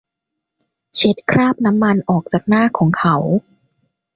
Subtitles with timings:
[0.95, 3.15] เช็ดคราบมันออกจากหน้าของเขา